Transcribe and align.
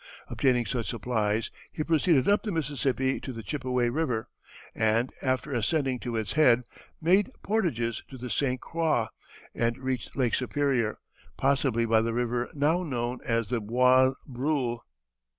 Obtaining 0.29 0.65
such 0.65 0.87
supplies, 0.87 1.51
he 1.71 1.83
proceeded 1.83 2.27
up 2.27 2.41
the 2.41 2.51
Mississippi 2.51 3.19
to 3.19 3.31
the 3.31 3.43
Chippeway 3.43 3.87
River, 3.87 4.29
and, 4.73 5.13
after 5.21 5.51
ascending 5.53 5.99
to 5.99 6.15
its 6.15 6.31
head, 6.33 6.63
made 6.99 7.29
portages 7.43 8.01
to 8.09 8.17
the 8.17 8.31
St. 8.31 8.59
Croix, 8.59 9.09
and 9.53 9.77
reached 9.77 10.15
Lake 10.15 10.33
Superior, 10.33 10.97
possibly 11.37 11.85
by 11.85 12.01
the 12.01 12.15
river 12.15 12.49
now 12.55 12.81
known 12.81 13.19
as 13.23 13.49
the 13.49 13.61
Bois 13.61 14.13
Brule. 14.25 14.83